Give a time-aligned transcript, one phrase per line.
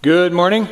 [0.00, 0.68] Good morning.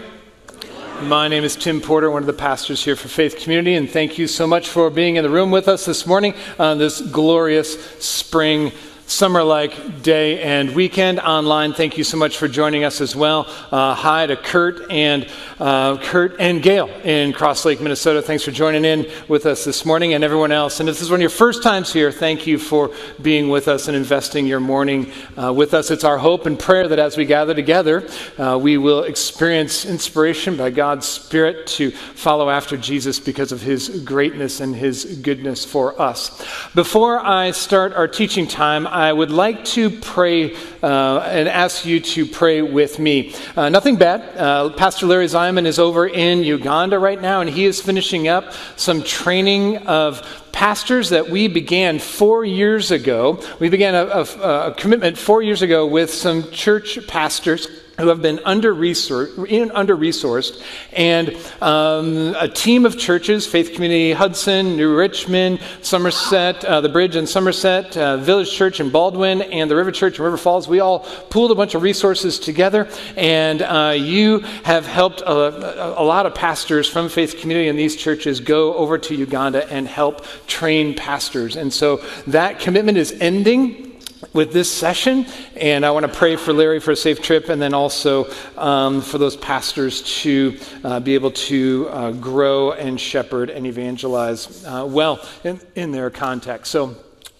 [1.02, 4.18] My name is Tim Porter, one of the pastors here for Faith Community, and thank
[4.18, 7.74] you so much for being in the room with us this morning on this glorious
[7.96, 8.70] spring
[9.06, 11.72] summer like day and weekend online.
[11.72, 13.46] Thank you so much for joining us as well.
[13.70, 15.28] Uh, hi to Kurt and
[15.60, 18.20] uh, Kurt and Gail in Cross Lake, Minnesota.
[18.20, 20.80] Thanks for joining in with us this morning and everyone else.
[20.80, 22.90] And if this is one of your first times here, thank you for
[23.22, 25.92] being with us and investing your morning uh, with us.
[25.92, 30.56] It's our hope and prayer that as we gather together, uh, we will experience inspiration
[30.56, 36.00] by God's Spirit to follow after Jesus because of his greatness and his goodness for
[36.00, 36.44] us.
[36.74, 42.00] Before I start our teaching time, I would like to pray uh, and ask you
[42.00, 43.34] to pray with me.
[43.54, 44.22] Uh, nothing bad.
[44.34, 48.54] Uh, Pastor Larry Ziman is over in Uganda right now, and he is finishing up
[48.76, 53.38] some training of pastors that we began four years ago.
[53.60, 57.68] We began a, a, a commitment four years ago with some church pastors
[57.98, 64.94] who have been under resourced, and um, a team of churches Faith Community Hudson, New
[64.94, 69.92] Richmond, Somerset, uh, the Bridge in Somerset, uh, Village Church in Baldwin, and the River
[69.92, 70.68] Church in River Falls.
[70.68, 76.04] We all pooled a bunch of resources together, and uh, you have helped a, a,
[76.06, 80.24] lot of pastors from Faith Community in these churches go over to Uganda and help
[80.46, 81.56] train pastors.
[81.56, 83.95] And so that commitment is ending
[84.32, 85.26] with this session.
[85.56, 89.00] And I want to pray for Larry for a safe trip and then also um,
[89.00, 94.86] for those pastors to uh, be able to uh, grow and shepherd and evangelize uh,
[94.88, 96.70] well in, in their context.
[96.70, 96.96] So,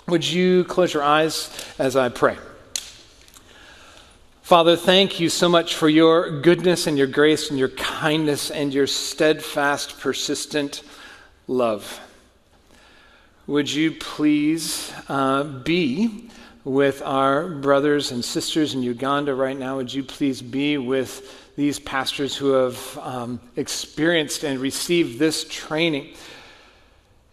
[0.09, 2.37] would you close your eyes as I pray?
[4.43, 8.73] Father, thank you so much for your goodness and your grace and your kindness and
[8.73, 10.83] your steadfast, persistent
[11.49, 12.01] love.
[13.49, 16.31] Would you please uh, be
[16.67, 19.77] with our brothers and sisters in Uganda right now.
[19.77, 26.13] Would you please be with these pastors who have um, experienced and received this training?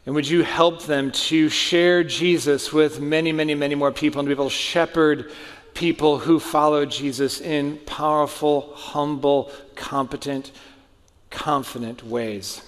[0.06, 4.28] And would you help them to share Jesus with many, many, many more people and
[4.28, 5.32] be able to shepherd
[5.74, 10.52] people who follow Jesus in powerful, humble, competent,
[11.32, 12.62] confident ways?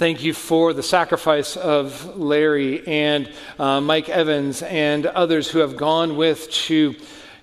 [0.00, 5.76] Thank you for the sacrifice of Larry and uh, Mike Evans and others who have
[5.76, 6.94] gone with to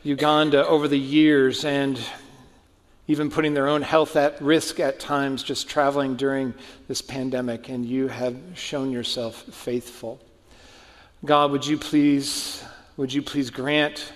[0.01, 1.99] Uganda over the years and
[3.07, 6.55] even putting their own health at risk at times just traveling during
[6.87, 7.69] this pandemic.
[7.69, 10.19] And you have shown yourself faithful.
[11.23, 12.63] God, would you please,
[12.97, 14.13] would you please grant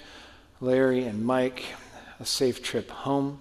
[0.59, 1.63] Larry and Mike
[2.19, 3.39] a safe trip home?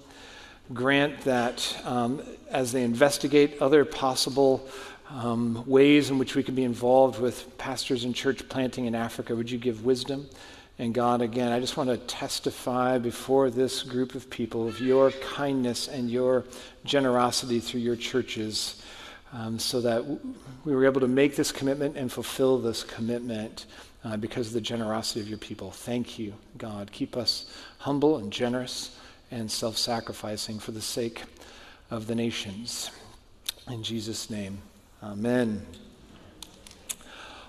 [0.75, 4.69] Grant that um, as they investigate other possible
[5.11, 9.35] um, ways in which we can be involved with pastors and church planting in Africa.
[9.35, 10.29] Would you give wisdom?
[10.79, 15.11] And God, again, I just want to testify before this group of people of your
[15.11, 16.45] kindness and your
[16.85, 18.83] generosity through your churches
[19.33, 20.05] um, so that
[20.65, 23.67] we were able to make this commitment and fulfill this commitment
[24.05, 25.71] uh, because of the generosity of your people.
[25.71, 26.91] Thank you, God.
[26.93, 28.97] Keep us humble and generous
[29.31, 31.25] and self sacrificing for the sake
[31.91, 32.91] of the nations.
[33.69, 34.63] In Jesus' name.
[35.03, 35.65] Amen.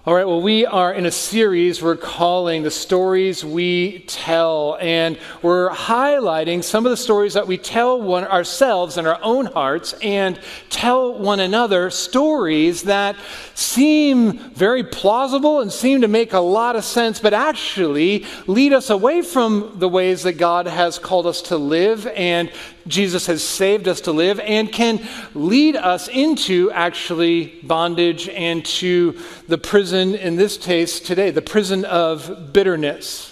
[0.06, 5.20] All right, well, we are in a series we're calling The Stories We Tell, and
[5.42, 9.94] we're highlighting some of the stories that we tell one, ourselves in our own hearts
[10.02, 10.40] and
[10.70, 13.18] tell one another stories that
[13.54, 18.90] seem very plausible and seem to make a lot of sense, but actually lead us
[18.90, 22.50] away from the ways that God has called us to live and
[22.88, 29.18] Jesus has saved us to live and can lead us into actually bondage and to
[29.48, 33.32] the prison, in this case today, the prison of bitterness.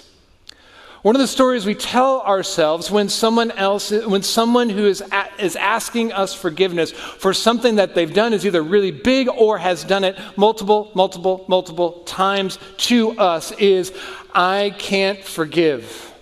[1.02, 5.02] One of the stories we tell ourselves when someone else, when someone who is,
[5.38, 9.86] is asking us forgiveness for something that they've done is either really big or has
[9.86, 13.94] done it multiple, multiple, multiple times to us is,
[14.36, 16.14] I can't forgive.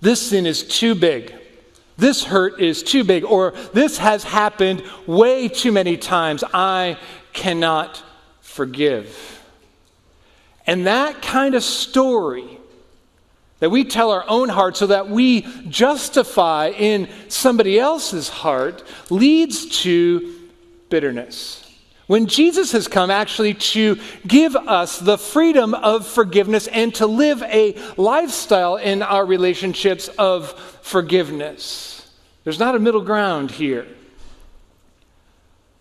[0.00, 1.34] This sin is too big.
[1.96, 6.42] This hurt is too big, or this has happened way too many times.
[6.52, 6.98] I
[7.32, 8.02] cannot
[8.40, 9.40] forgive.
[10.66, 12.58] And that kind of story
[13.58, 19.82] that we tell our own heart so that we justify in somebody else's heart leads
[19.82, 20.34] to
[20.88, 21.58] bitterness.
[22.06, 27.42] When Jesus has come actually to give us the freedom of forgiveness and to live
[27.42, 30.50] a lifestyle in our relationships of
[30.82, 32.10] forgiveness.
[32.44, 33.86] There's not a middle ground here.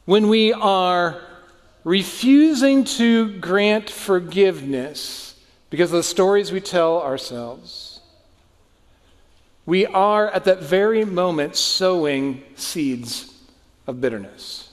[0.06, 1.22] When we are
[1.84, 5.36] refusing to grant forgiveness
[5.70, 8.00] because of the stories we tell ourselves,
[9.66, 13.34] we are at that very moment sowing seeds
[13.88, 14.71] of bitterness.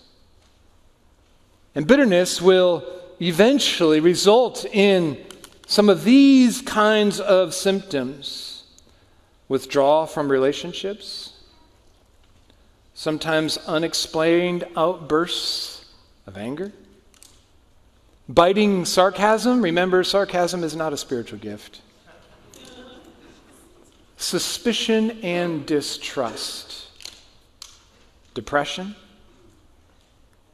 [1.75, 2.85] And bitterness will
[3.21, 5.25] eventually result in
[5.67, 8.65] some of these kinds of symptoms
[9.49, 11.35] withdrawal from relationships,
[12.95, 15.85] sometimes unexplained outbursts
[16.27, 16.73] of anger,
[18.29, 19.63] biting sarcasm.
[19.63, 21.81] Remember, sarcasm is not a spiritual gift.
[24.17, 26.89] Suspicion and distrust,
[28.35, 28.97] depression,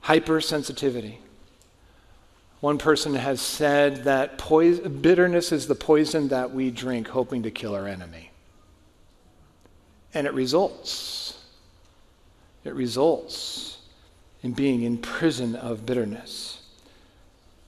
[0.04, 1.16] hypersensitivity.
[2.60, 7.50] One person has said that poison, bitterness is the poison that we drink, hoping to
[7.50, 8.30] kill our enemy.
[10.14, 11.38] And it results.
[12.64, 13.78] It results
[14.42, 16.62] in being in prison of bitterness.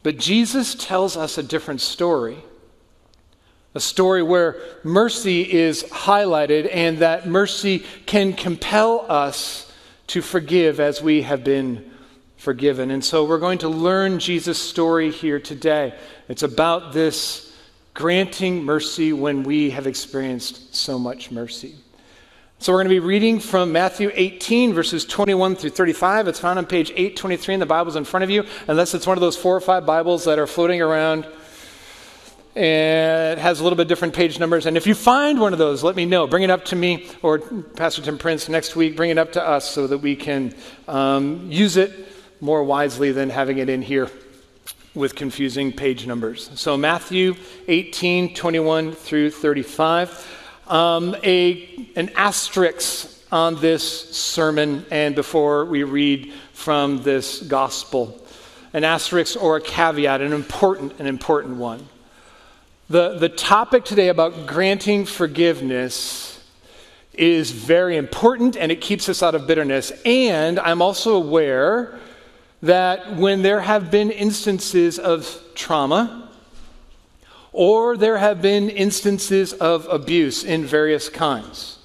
[0.03, 2.39] But Jesus tells us a different story.
[3.75, 9.71] A story where mercy is highlighted and that mercy can compel us
[10.07, 11.91] to forgive as we have been
[12.47, 12.93] forgiven.
[12.93, 15.93] And so we're going to learn Jesus' story here today.
[16.29, 17.53] It's about this
[17.93, 21.75] granting mercy when we have experienced so much mercy.
[22.61, 26.29] So we're going to be reading from Matthew 18, verses 21 through 35.
[26.29, 29.17] It's found on page 823 in the Bibles in front of you, unless it's one
[29.17, 31.27] of those four or five Bibles that are floating around.
[32.55, 34.67] And it has a little bit different page numbers.
[34.67, 36.29] And if you find one of those, let me know.
[36.29, 38.95] Bring it up to me or Pastor Tim Prince next week.
[38.95, 40.55] Bring it up to us so that we can
[40.87, 44.11] um, use it more wisely than having it in here
[44.95, 46.51] with confusing page numbers.
[46.55, 47.35] So Matthew
[47.69, 50.35] 18, 21 through 35
[50.67, 58.21] um, a, an asterisk on this sermon and before we read from this gospel.
[58.73, 61.89] An asterisk or a caveat, an important, an important one.
[62.89, 66.33] The, the topic today about granting forgiveness
[67.15, 69.93] is very important and it keeps us out of bitterness.
[70.05, 71.99] And I'm also aware
[72.63, 76.31] that when there have been instances of trauma,
[77.53, 81.79] or there have been instances of abuse in various kinds.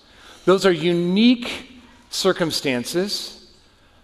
[0.43, 3.49] Those are unique circumstances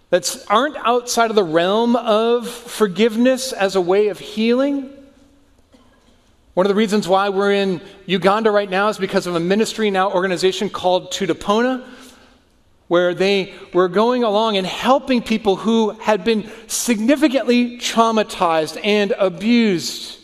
[0.09, 4.89] that aren't outside of the realm of forgiveness as a way of healing.
[6.53, 9.91] One of the reasons why we're in Uganda right now is because of a ministry
[9.91, 11.85] now organization called Tutapona,
[12.87, 20.19] where they were going along and helping people who had been significantly traumatized and abused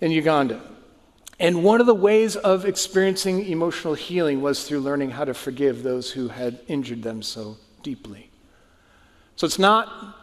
[0.00, 0.60] in Uganda.
[1.38, 5.82] And one of the ways of experiencing emotional healing was through learning how to forgive
[5.82, 8.30] those who had injured them so deeply.
[9.36, 10.16] So it's not,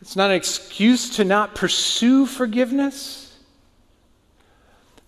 [0.00, 3.38] it's not an excuse to not pursue forgiveness,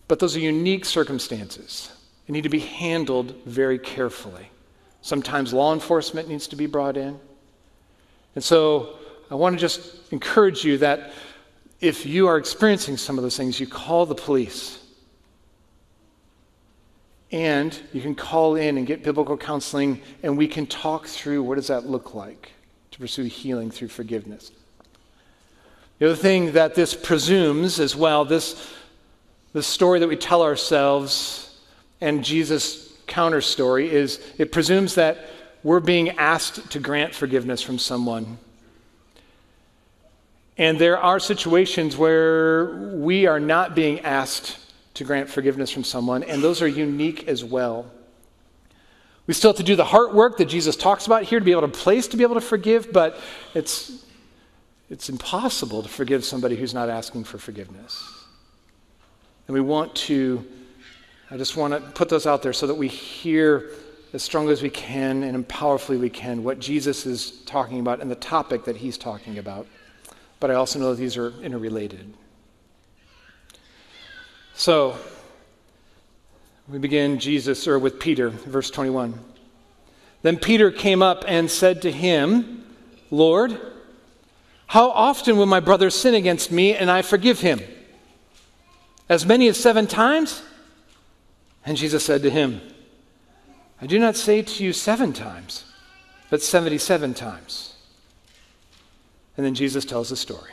[0.06, 1.92] but those are unique circumstances.
[2.26, 4.50] They need to be handled very carefully.
[5.06, 7.16] Sometimes law enforcement needs to be brought in.
[8.34, 8.96] And so
[9.30, 11.12] I want to just encourage you that
[11.80, 14.84] if you are experiencing some of those things, you call the police.
[17.30, 21.54] And you can call in and get biblical counseling, and we can talk through what
[21.54, 22.50] does that look like
[22.90, 24.50] to pursue healing through forgiveness.
[26.00, 28.74] The other thing that this presumes as well, this
[29.52, 31.56] the story that we tell ourselves
[32.00, 35.28] and Jesus' counter story is it presumes that
[35.62, 38.38] we're being asked to grant forgiveness from someone
[40.58, 44.58] and there are situations where we are not being asked
[44.94, 47.90] to grant forgiveness from someone, and those are unique as well.
[49.26, 51.50] We still have to do the heart work that Jesus talks about here to be
[51.50, 53.18] able to place to be able to forgive, but
[53.52, 54.04] it's,
[54.88, 58.02] it's impossible to forgive somebody who's not asking for forgiveness.
[59.48, 60.46] And we want to,
[61.30, 63.70] I just want to put those out there so that we hear
[64.12, 68.10] as strongly as we can and powerfully we can what Jesus is talking about and
[68.10, 69.66] the topic that he's talking about
[70.40, 72.12] but I also know that these are interrelated.
[74.54, 74.96] So,
[76.68, 79.18] we begin Jesus or with Peter, verse 21.
[80.22, 82.64] Then Peter came up and said to him,
[83.10, 83.58] Lord,
[84.66, 87.60] how often will my brother sin against me and I forgive him?
[89.08, 90.42] As many as seven times?
[91.66, 92.60] And Jesus said to him,
[93.82, 95.64] I do not say to you seven times,
[96.30, 97.74] but 77 times.
[99.36, 100.52] And then Jesus tells the story.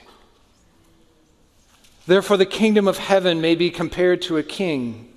[2.06, 5.14] Therefore, the kingdom of heaven may be compared to a king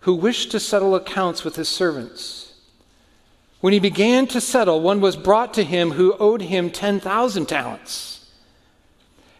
[0.00, 2.54] who wished to settle accounts with his servants.
[3.60, 8.15] When he began to settle, one was brought to him who owed him 10,000 talents.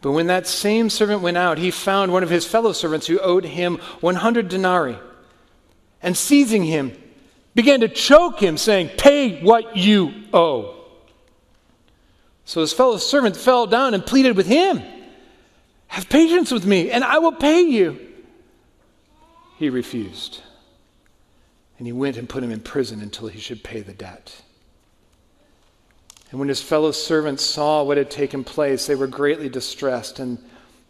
[0.00, 3.18] But when that same servant went out, he found one of his fellow servants who
[3.18, 4.98] owed him 100 denarii.
[6.00, 6.96] And seizing him,
[7.54, 10.76] began to choke him, saying, Pay what you owe.
[12.44, 14.80] So his fellow servant fell down and pleaded with him,
[15.88, 17.98] Have patience with me, and I will pay you.
[19.58, 20.40] He refused.
[21.78, 24.42] And he went and put him in prison until he should pay the debt.
[26.30, 30.38] And when his fellow servants saw what had taken place, they were greatly distressed, and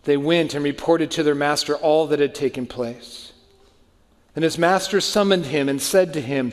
[0.04, 3.32] they went and reported to their master all that had taken place.
[4.34, 6.52] And his master summoned him and said to him,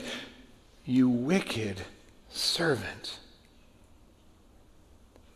[0.85, 1.81] You wicked
[2.29, 3.19] servant.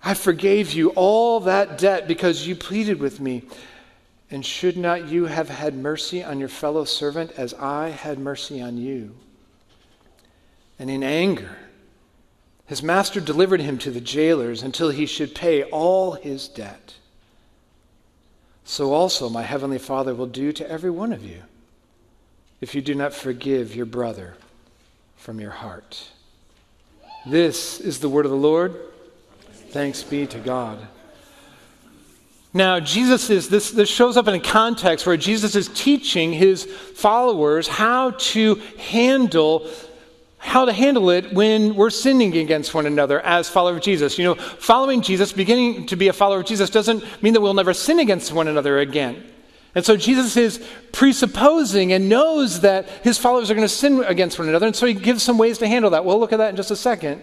[0.03, 3.44] I forgave you all that debt because you pleaded with me.
[4.32, 8.62] And should not you have had mercy on your fellow servant as I had mercy
[8.62, 9.15] on you?
[10.77, 11.58] And in anger,
[12.69, 16.93] his master delivered him to the jailers until he should pay all his debt.
[18.63, 21.41] So also my heavenly Father will do to every one of you
[22.61, 24.35] if you do not forgive your brother
[25.17, 26.09] from your heart.
[27.25, 28.75] This is the word of the Lord.
[29.71, 30.77] Thanks be to God.
[32.53, 36.65] Now, Jesus is, this, this shows up in a context where Jesus is teaching his
[36.65, 39.67] followers how to handle
[40.39, 44.17] how to handle it when we're sinning against one another as followers of Jesus.
[44.17, 47.53] You know, following Jesus, beginning to be a follower of Jesus, doesn't mean that we'll
[47.53, 49.24] never sin against one another again.
[49.75, 54.39] And so Jesus is presupposing and knows that his followers are going to sin against
[54.39, 56.05] one another, and so he gives some ways to handle that.
[56.05, 57.22] We'll look at that in just a second.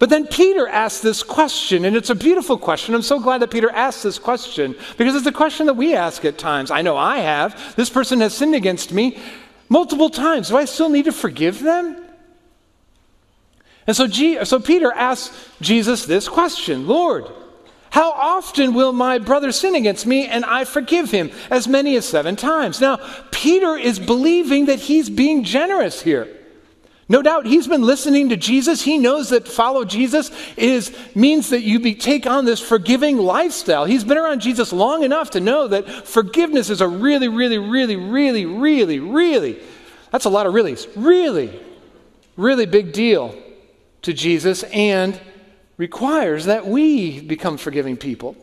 [0.00, 2.94] But then Peter asks this question, and it's a beautiful question.
[2.94, 6.24] I'm so glad that Peter asked this question because it's a question that we ask
[6.24, 6.70] at times.
[6.70, 7.76] I know I have.
[7.76, 9.18] This person has sinned against me
[9.68, 10.48] multiple times.
[10.48, 12.03] Do I still need to forgive them?
[13.86, 17.26] And so, G- so Peter asks Jesus this question Lord,
[17.90, 21.30] how often will my brother sin against me and I forgive him?
[21.50, 22.80] As many as seven times.
[22.80, 22.98] Now,
[23.30, 26.28] Peter is believing that he's being generous here.
[27.08, 28.82] No doubt he's been listening to Jesus.
[28.82, 33.84] He knows that follow Jesus is means that you be, take on this forgiving lifestyle.
[33.84, 37.96] He's been around Jesus long enough to know that forgiveness is a really, really, really,
[37.96, 39.60] really, really, really,
[40.10, 41.60] that's a lot of reallys, really,
[42.36, 43.36] really big deal
[44.04, 45.20] to Jesus and
[45.76, 48.36] requires that we become forgiving people.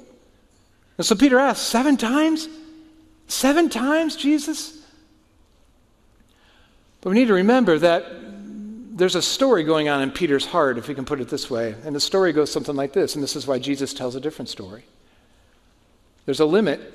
[0.98, 2.50] And so Peter asks, Seven times?
[3.28, 4.78] Seven times, Jesus?
[7.00, 8.06] But we need to remember that
[8.94, 11.76] there's a story going on in Peter's heart, if we can put it this way.
[11.86, 14.50] And the story goes something like this, and this is why Jesus tells a different
[14.50, 14.84] story.
[16.26, 16.94] There's a limit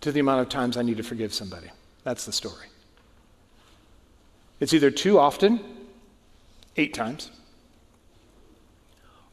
[0.00, 1.68] to the amount of times I need to forgive somebody.
[2.02, 2.66] That's the story.
[4.58, 5.60] It's either too often,
[6.76, 7.30] eight times,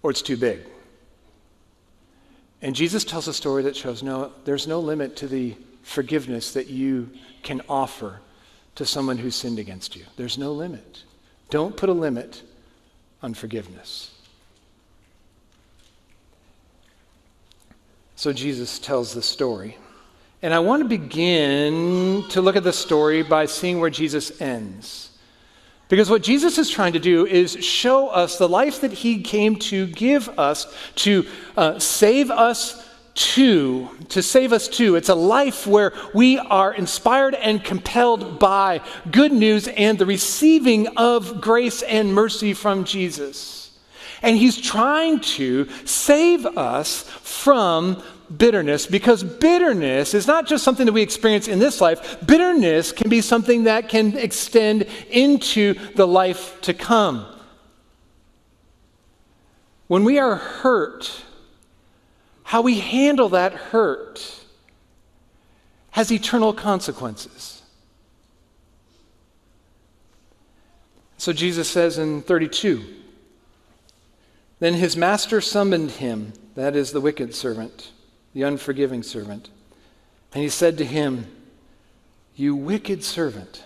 [0.01, 0.59] or it's too big.
[2.61, 6.67] And Jesus tells a story that shows no, there's no limit to the forgiveness that
[6.67, 7.09] you
[7.41, 8.19] can offer
[8.75, 10.05] to someone who sinned against you.
[10.17, 11.03] There's no limit.
[11.49, 12.43] Don't put a limit
[13.21, 14.11] on forgiveness.
[18.15, 19.77] So Jesus tells the story.
[20.41, 25.09] And I want to begin to look at the story by seeing where Jesus ends.
[25.89, 29.57] Because what Jesus is trying to do is show us the life that he came
[29.57, 31.25] to give us, to
[31.57, 34.95] uh, save us to, to save us to.
[34.95, 38.79] It's a life where we are inspired and compelled by
[39.11, 43.71] good news and the receiving of grace and mercy from Jesus.
[44.21, 48.01] And he's trying to save us from
[48.37, 53.09] bitterness because bitterness is not just something that we experience in this life, bitterness can
[53.09, 57.25] be something that can extend into the life to come.
[59.87, 61.23] When we are hurt,
[62.43, 64.43] how we handle that hurt
[65.91, 67.61] has eternal consequences.
[71.17, 72.85] So Jesus says in 32
[74.59, 77.91] Then his master summoned him, that is the wicked servant
[78.33, 79.49] the unforgiving servant.
[80.33, 81.27] And he said to him,
[82.35, 83.63] You wicked servant,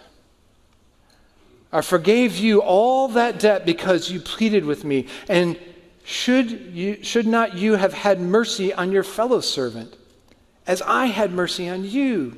[1.72, 5.08] I forgave you all that debt because you pleaded with me.
[5.27, 5.60] And
[6.03, 9.96] should, you, should not you have had mercy on your fellow servant,
[10.67, 12.38] as I had mercy on you?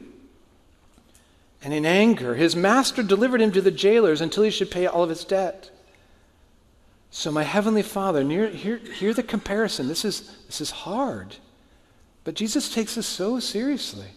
[1.64, 5.04] And in anger, his master delivered him to the jailers until he should pay all
[5.04, 5.72] of his debt.
[7.10, 9.88] So, my Heavenly Father, near, hear, hear the comparison.
[9.88, 11.38] This is, this is hard,
[12.26, 14.08] but Jesus takes this so seriously.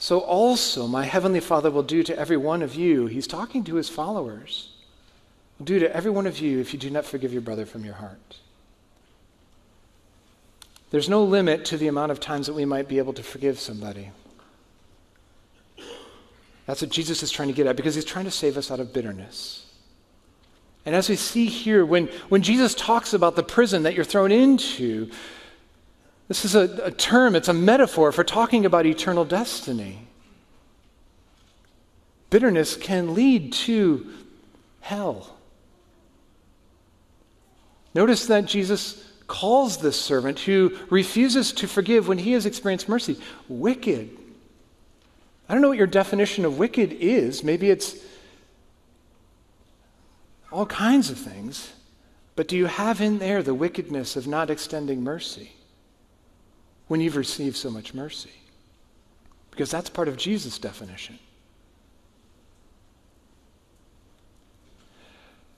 [0.00, 3.76] So, also, my Heavenly Father will do to every one of you, He's talking to
[3.76, 4.74] His followers,
[5.58, 7.84] will do to every one of you if you do not forgive your brother from
[7.84, 8.38] your heart.
[10.90, 13.58] There's no limit to the amount of times that we might be able to forgive
[13.58, 14.10] somebody.
[16.66, 18.80] That's what Jesus is trying to get at because He's trying to save us out
[18.80, 19.66] of bitterness.
[20.86, 24.32] And as we see here, when, when Jesus talks about the prison that you're thrown
[24.32, 25.10] into,
[26.28, 30.06] this is a, a term, it's a metaphor for talking about eternal destiny.
[32.30, 34.06] Bitterness can lead to
[34.80, 35.34] hell.
[37.94, 43.18] Notice that Jesus calls this servant who refuses to forgive when he has experienced mercy
[43.48, 44.10] wicked.
[45.48, 47.42] I don't know what your definition of wicked is.
[47.42, 47.96] Maybe it's
[50.52, 51.72] all kinds of things.
[52.36, 55.52] But do you have in there the wickedness of not extending mercy?
[56.88, 58.30] When you've received so much mercy.
[59.50, 61.18] Because that's part of Jesus' definition.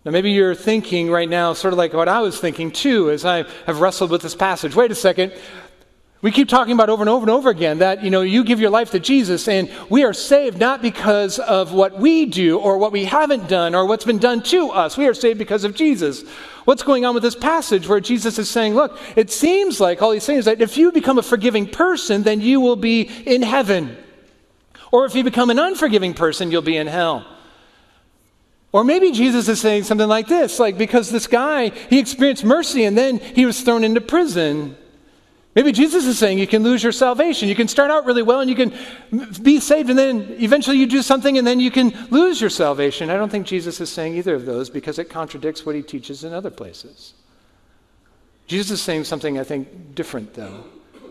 [0.05, 3.25] Now, maybe you're thinking right now, sort of like what I was thinking too, as
[3.25, 4.75] I have wrestled with this passage.
[4.75, 5.33] Wait a second.
[6.23, 8.61] We keep talking about over and over and over again that, you know, you give
[8.61, 12.77] your life to Jesus and we are saved not because of what we do or
[12.77, 14.99] what we haven't done or what's been done to us.
[14.99, 16.25] We are saved because of Jesus.
[16.65, 20.13] What's going on with this passage where Jesus is saying, look, it seems like all
[20.13, 23.43] he's saying is that if you become a forgiving person, then you will be in
[23.43, 23.97] heaven.
[24.93, 27.27] Or if you become an unforgiving person, you'll be in hell.
[28.73, 32.85] Or maybe Jesus is saying something like this, like because this guy, he experienced mercy
[32.85, 34.77] and then he was thrown into prison.
[35.55, 37.49] Maybe Jesus is saying you can lose your salvation.
[37.49, 38.73] You can start out really well and you can
[39.43, 43.11] be saved, and then eventually you do something and then you can lose your salvation.
[43.11, 46.23] I don't think Jesus is saying either of those because it contradicts what he teaches
[46.23, 47.15] in other places.
[48.47, 50.65] Jesus is saying something, I think, different, though,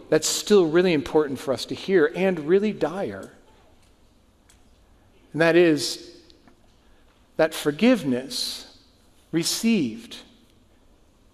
[0.10, 3.32] that's still really important for us to hear and really dire.
[5.34, 6.17] And that is
[7.36, 8.78] that forgiveness
[9.32, 10.17] received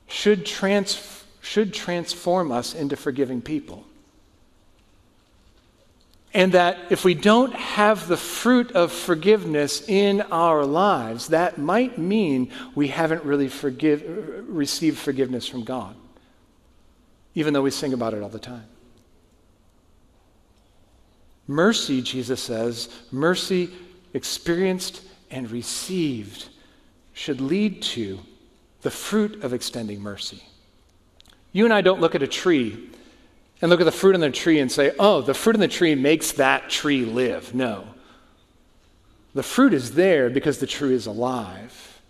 [0.08, 1.15] should transfer
[1.46, 3.86] should transform us into forgiving people.
[6.34, 12.00] And that if we don't have the fruit of forgiveness in our lives, that might
[12.00, 14.04] mean we haven't really forgive,
[14.50, 15.96] received forgiveness from God,
[17.36, 18.66] even though we sing about it all the time.
[21.48, 23.70] Mercy, Jesus says, mercy
[24.16, 26.50] experienced and received
[27.14, 28.20] should lead to
[28.82, 30.44] the fruit of extending mercy.
[31.56, 32.90] You and I don't look at a tree
[33.62, 35.70] and look at the fruit on the tree and say, oh, the fruit on the
[35.70, 37.56] tree makes that tree live.
[37.56, 37.88] No.
[39.34, 42.02] The fruit is there because the tree is alive.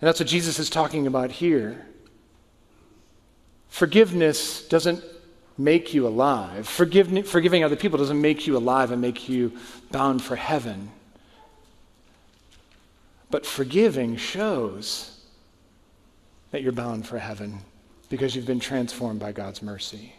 [0.00, 1.86] And that's what Jesus is talking about here.
[3.68, 5.04] Forgiveness doesn't
[5.56, 6.66] make you alive.
[6.66, 9.52] Forgiving, forgiving other people doesn't make you alive and make you
[9.92, 10.90] bound for heaven.
[13.30, 15.17] But forgiving shows
[16.50, 17.60] that you're bound for heaven
[18.08, 20.14] because you've been transformed by God's mercy.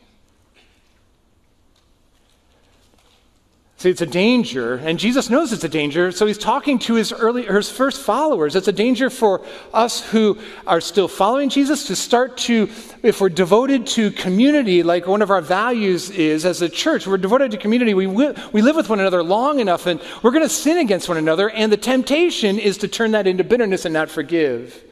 [3.77, 7.13] See, it's a danger, and Jesus knows it's a danger, so he's talking to his
[7.13, 8.57] early, his first followers.
[8.57, 9.41] It's a danger for
[9.73, 10.37] us who
[10.67, 12.69] are still following Jesus to start to,
[13.03, 17.15] if we're devoted to community, like one of our values is as a church, we're
[17.15, 17.93] devoted to community.
[17.93, 21.17] We, we live with one another long enough, and we're going to sin against one
[21.17, 24.83] another, and the temptation is to turn that into bitterness and not forgive.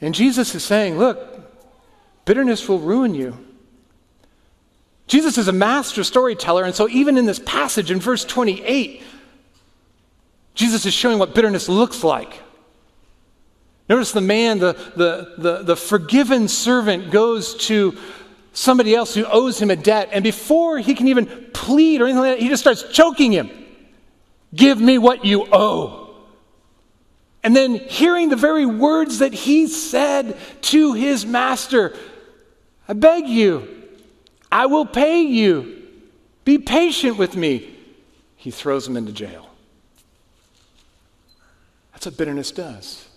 [0.00, 1.18] And Jesus is saying, look,
[2.24, 3.36] bitterness will ruin you.
[5.06, 9.02] Jesus is a master storyteller, and so even in this passage in verse 28,
[10.54, 12.42] Jesus is showing what bitterness looks like.
[13.88, 17.96] Notice the man, the, the, the, the forgiven servant, goes to
[18.52, 22.22] somebody else who owes him a debt, and before he can even plead or anything
[22.22, 23.48] like that, he just starts choking him.
[24.54, 26.05] Give me what you owe.
[27.46, 31.94] And then hearing the very words that he said to his master
[32.88, 33.84] I beg you,
[34.50, 35.80] I will pay you.
[36.44, 37.72] Be patient with me.
[38.34, 39.48] He throws him into jail.
[41.92, 43.08] That's what bitterness does.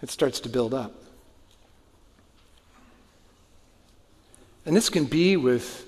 [0.00, 0.92] It starts to build up.
[4.64, 5.84] And this can be with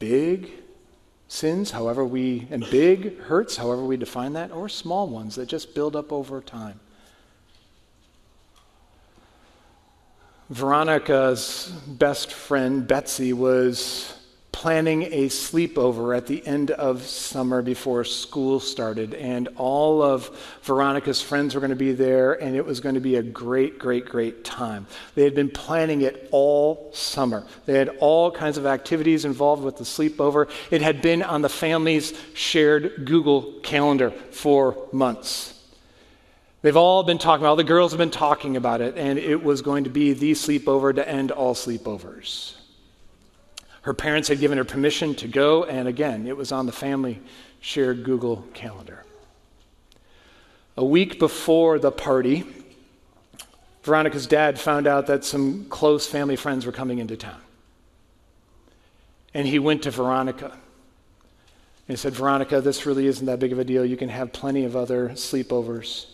[0.00, 0.50] big
[1.28, 5.74] sins, however we, and big hurts, however we define that, or small ones that just
[5.74, 6.80] build up over time.
[10.48, 14.15] Veronica's best friend, Betsy, was
[14.56, 19.12] planning a sleepover at the end of summer before school started.
[19.12, 20.30] And all of
[20.62, 23.78] Veronica's friends were going to be there, and it was going to be a great,
[23.78, 24.86] great, great time.
[25.14, 27.44] They had been planning it all summer.
[27.66, 30.48] They had all kinds of activities involved with the sleepover.
[30.70, 35.52] It had been on the family's shared Google Calendar for months.
[36.62, 39.42] They've all been talking, about all the girls have been talking about it, and it
[39.42, 42.54] was going to be the sleepover to end all sleepovers.
[43.86, 47.20] Her parents had given her permission to go, and again, it was on the family
[47.60, 49.04] shared Google Calendar.
[50.76, 52.44] A week before the party,
[53.84, 57.40] Veronica's dad found out that some close family friends were coming into town.
[59.32, 60.50] And he went to Veronica.
[60.50, 60.56] And
[61.86, 63.84] he said, Veronica, this really isn't that big of a deal.
[63.84, 66.06] You can have plenty of other sleepovers.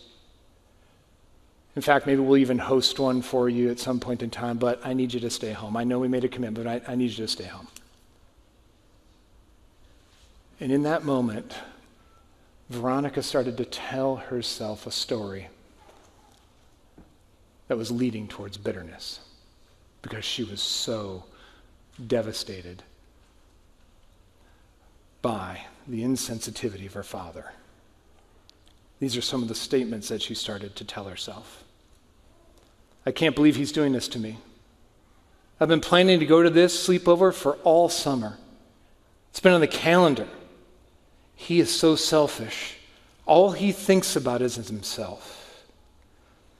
[1.75, 4.79] In fact, maybe we'll even host one for you at some point in time, but
[4.85, 5.75] I need you to stay home.
[5.75, 7.67] I know we made a commitment, but I, I need you to stay home.
[10.59, 11.55] And in that moment,
[12.69, 15.49] Veronica started to tell herself a story
[17.67, 19.19] that was leading towards bitterness
[20.01, 21.23] because she was so
[22.05, 22.83] devastated
[25.21, 27.53] by the insensitivity of her father.
[29.03, 31.65] These are some of the statements that she started to tell herself.
[33.05, 34.37] I can't believe he's doing this to me.
[35.59, 38.37] I've been planning to go to this sleepover for all summer.
[39.29, 40.29] It's been on the calendar.
[41.35, 42.77] He is so selfish.
[43.25, 45.65] All he thinks about is himself.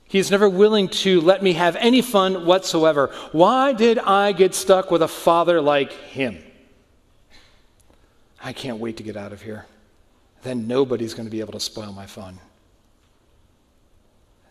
[0.04, 3.10] He is never willing to let me have any fun whatsoever.
[3.32, 6.44] Why did I get stuck with a father like him?
[8.44, 9.66] I can't wait to get out of here.
[10.44, 12.38] Then nobody's going to be able to spoil my fun.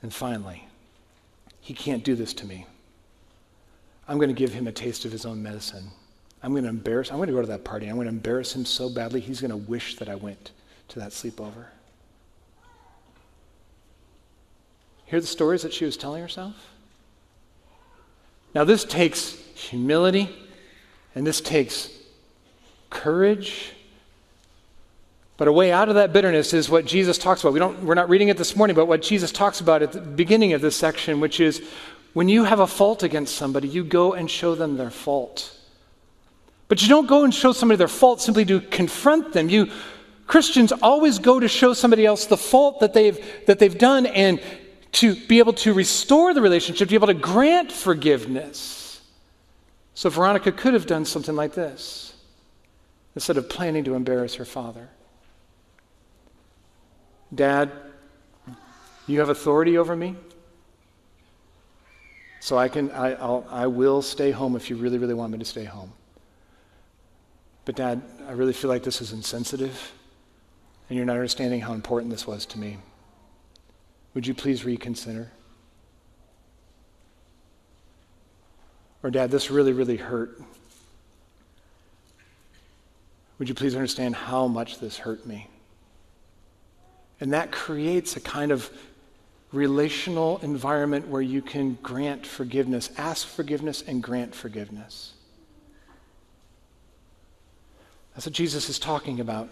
[0.03, 0.67] And finally,
[1.61, 2.67] he can't do this to me.
[4.09, 5.91] I'm going to give him a taste of his own medicine.
[6.43, 7.87] I'm going to embarrass, I'm going to go to that party.
[7.87, 10.51] I'm going to embarrass him so badly, he's going to wish that I went
[10.89, 11.67] to that sleepover.
[15.05, 16.55] Hear the stories that she was telling herself?
[18.55, 20.35] Now, this takes humility
[21.15, 21.91] and this takes
[22.91, 23.73] courage.
[25.43, 27.53] But a way out of that bitterness is what Jesus talks about.
[27.53, 30.01] We don't, we're not reading it this morning, but what Jesus talks about at the
[30.01, 31.69] beginning of this section, which is
[32.13, 35.59] when you have a fault against somebody, you go and show them their fault.
[36.69, 39.49] But you don't go and show somebody their fault simply to confront them.
[39.49, 39.69] You
[40.29, 44.41] Christians always go to show somebody else the fault that they've that they've done and
[44.93, 49.01] to be able to restore the relationship, to be able to grant forgiveness.
[49.95, 52.15] So Veronica could have done something like this
[53.17, 54.89] instead of planning to embarrass her father.
[57.35, 57.73] Dad,
[59.07, 60.17] you have authority over me.
[62.41, 65.39] So I can I, I'll, I will stay home if you really, really want me
[65.39, 65.93] to stay home.
[67.65, 69.93] But, Dad, I really feel like this is insensitive,
[70.89, 72.79] and you're not understanding how important this was to me.
[74.15, 75.31] Would you please reconsider?
[79.05, 80.43] Or, Dad, this really, really hurt.
[83.39, 85.49] Would you please understand how much this hurt me?
[87.23, 88.69] And that creates a kind of
[89.53, 95.13] relational environment where you can grant forgiveness, ask forgiveness, and grant forgiveness.
[98.13, 99.49] That's what Jesus is talking about.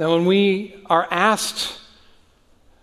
[0.00, 1.78] Now, when we are asked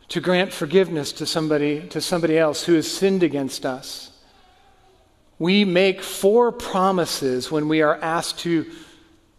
[0.07, 4.11] to grant forgiveness to somebody, to somebody else who has sinned against us,
[5.37, 8.71] we make four promises when we are asked to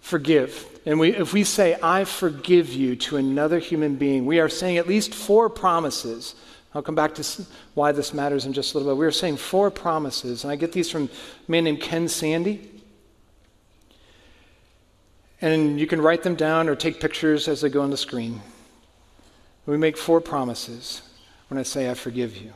[0.00, 0.80] forgive.
[0.87, 4.79] And we, if we say, I forgive you to another human being, we are saying
[4.79, 6.35] at least four promises.
[6.75, 8.99] I'll come back to why this matters in just a little bit.
[8.99, 10.45] We are saying four promises.
[10.45, 12.66] And I get these from a man named Ken Sande.
[15.43, 18.40] And you can write them down or take pictures as they go on the screen.
[19.66, 21.03] We make four promises
[21.49, 22.53] when I say, I forgive you.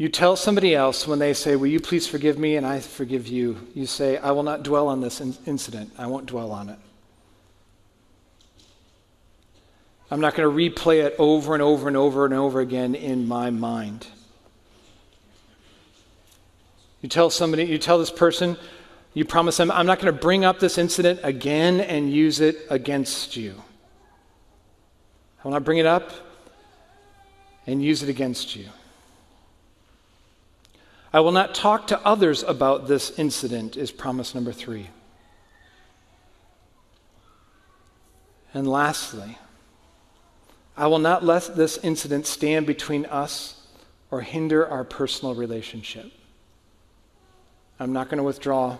[0.00, 3.28] You tell somebody else when they say, Will you please forgive me and I forgive
[3.28, 3.68] you?
[3.74, 5.92] You say, I will not dwell on this in- incident.
[5.98, 6.78] I won't dwell on it.
[10.10, 13.28] I'm not going to replay it over and over and over and over again in
[13.28, 14.06] my mind.
[17.02, 18.56] You tell somebody, you tell this person,
[19.12, 22.56] you promise them, I'm not going to bring up this incident again and use it
[22.70, 23.62] against you.
[25.40, 26.10] I will not bring it up
[27.66, 28.70] and use it against you.
[31.12, 34.90] I will not talk to others about this incident, is promise number three.
[38.54, 39.38] And lastly,
[40.76, 43.66] I will not let this incident stand between us
[44.10, 46.12] or hinder our personal relationship.
[47.78, 48.72] I'm not going to withdraw.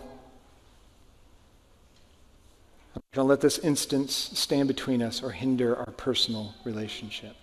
[2.95, 7.35] I'm going to let this instance stand between us or hinder our personal relationship.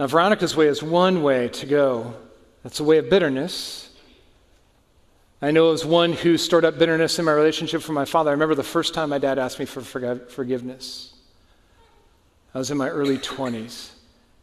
[0.00, 2.14] Now, Veronica's way is one way to go.
[2.62, 3.90] That's a way of bitterness.
[5.42, 8.30] I know as one who stored up bitterness in my relationship for my father.
[8.30, 11.12] I remember the first time my dad asked me for forgiveness.
[12.54, 13.90] I was in my early 20s,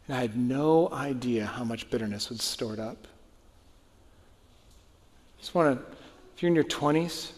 [0.06, 3.08] and I had no idea how much bitterness was stored up.
[5.38, 5.96] I Just want to,
[6.36, 7.32] if you're in your 20s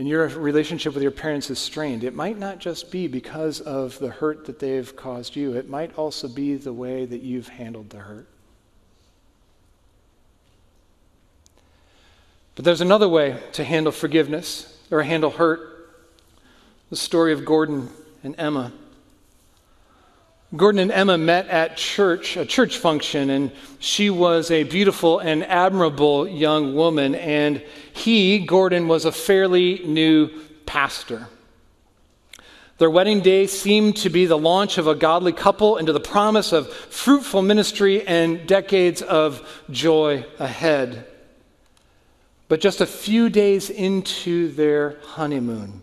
[0.00, 3.98] and your relationship with your parents is strained, it might not just be because of
[3.98, 7.90] the hurt that they've caused you, it might also be the way that you've handled
[7.90, 8.26] the hurt.
[12.54, 15.92] But there's another way to handle forgiveness or handle hurt.
[16.88, 17.90] The story of Gordon
[18.24, 18.72] and Emma.
[20.56, 25.44] Gordon and Emma met at church, a church function, and she was a beautiful and
[25.44, 30.28] admirable young woman, and he, Gordon, was a fairly new
[30.66, 31.28] pastor.
[32.78, 36.52] Their wedding day seemed to be the launch of a godly couple into the promise
[36.52, 41.06] of fruitful ministry and decades of joy ahead.
[42.48, 45.82] But just a few days into their honeymoon,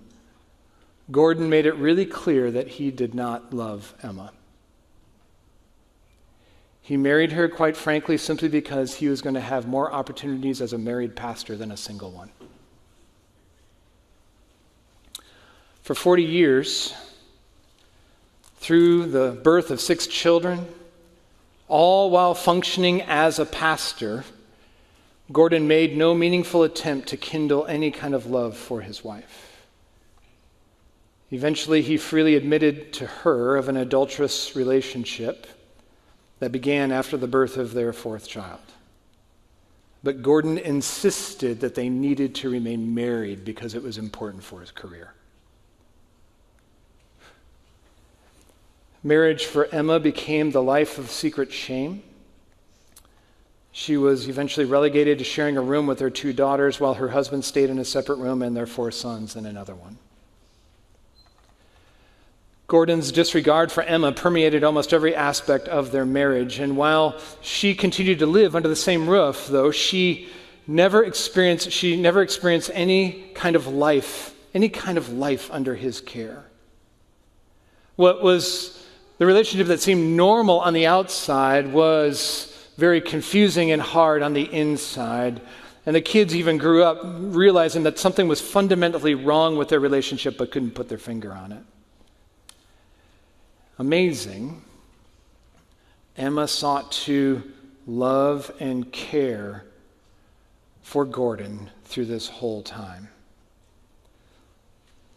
[1.09, 4.33] Gordon made it really clear that he did not love Emma.
[6.87, 10.71] He married her, quite frankly, simply because he was going to have more opportunities as
[10.71, 12.31] a married pastor than a single one.
[15.81, 16.93] For 40 years,
[18.59, 20.65] through the birth of six children,
[21.67, 24.23] all while functioning as a pastor,
[25.29, 29.65] Gordon made no meaningful attempt to kindle any kind of love for his wife.
[31.31, 35.47] Eventually, he freely admitted to her of an adulterous relationship
[36.39, 38.59] that began after the birth of their fourth child.
[40.03, 44.71] But Gordon insisted that they needed to remain married because it was important for his
[44.71, 45.13] career.
[49.03, 52.03] Marriage for Emma became the life of secret shame.
[53.71, 57.45] She was eventually relegated to sharing a room with her two daughters while her husband
[57.45, 59.97] stayed in a separate room and their four sons in another one.
[62.67, 66.59] Gordon's disregard for Emma permeated almost every aspect of their marriage.
[66.59, 70.27] And while she continued to live under the same roof, though, she
[70.67, 76.01] never experienced, she never experienced any kind of life, any kind of life under his
[76.01, 76.43] care.
[77.95, 78.85] What was
[79.17, 84.43] the relationship that seemed normal on the outside was very confusing and hard on the
[84.43, 85.39] inside.
[85.85, 90.37] And the kids even grew up realizing that something was fundamentally wrong with their relationship
[90.37, 91.63] but couldn't put their finger on it
[93.77, 94.61] amazing,
[96.15, 97.43] Emma sought to
[97.85, 99.63] love and care
[100.81, 103.09] for Gordon through this whole time.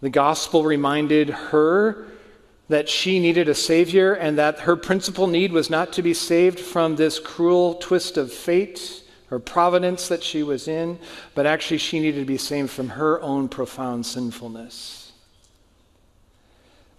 [0.01, 2.07] The gospel reminded her
[2.69, 6.59] that she needed a Savior and that her principal need was not to be saved
[6.61, 10.99] from this cruel twist of fate or providence that she was in,
[11.35, 15.10] but actually she needed to be saved from her own profound sinfulness.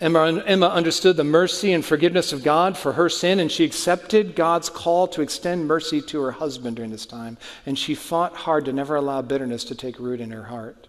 [0.01, 4.35] Emma, Emma understood the mercy and forgiveness of God for her sin, and she accepted
[4.35, 7.37] God's call to extend mercy to her husband during this time.
[7.67, 10.87] And she fought hard to never allow bitterness to take root in her heart.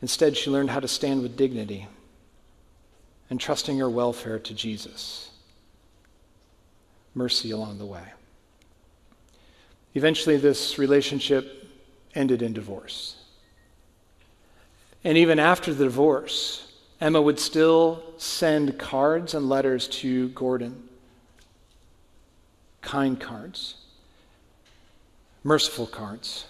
[0.00, 1.86] Instead, she learned how to stand with dignity
[3.28, 5.30] and trusting her welfare to Jesus.
[7.14, 8.04] Mercy along the way.
[9.94, 11.68] Eventually, this relationship
[12.14, 13.16] ended in divorce.
[15.04, 16.65] And even after the divorce,
[17.00, 20.88] Emma would still send cards and letters to Gordon.
[22.80, 23.74] Kind cards,
[25.44, 26.46] merciful cards.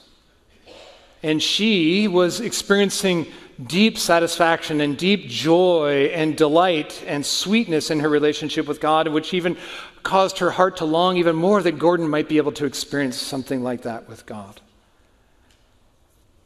[1.22, 3.26] And she was experiencing
[3.64, 9.32] deep satisfaction and deep joy and delight and sweetness in her relationship with God, which
[9.34, 9.56] even
[10.02, 13.64] caused her heart to long even more that Gordon might be able to experience something
[13.64, 14.60] like that with God.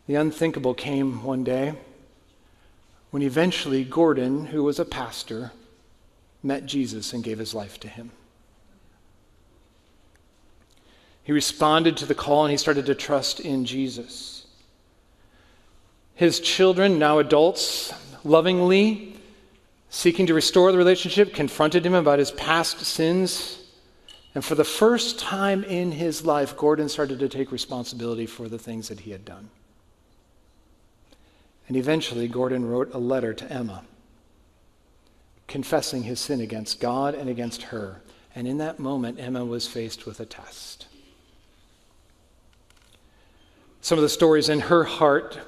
[0.06, 1.74] The unthinkable came one day
[3.10, 5.52] when eventually Gordon, who was a pastor,
[6.42, 8.12] met Jesus and gave his life to him.
[11.22, 14.46] He responded to the call and he started to trust in Jesus.
[16.14, 17.92] His children, now adults,
[18.24, 19.16] lovingly
[19.90, 23.58] seeking to restore the relationship, confronted him about his past sins.
[24.34, 28.58] And for the first time in his life, Gordon started to take responsibility for the
[28.58, 29.50] things that he had done.
[31.70, 33.84] And eventually, Gordon wrote a letter to Emma,
[35.46, 38.02] confessing his sin against God and against her,
[38.34, 40.88] And in that moment, Emma was faced with a test.
[43.82, 45.38] Some of the stories in her heart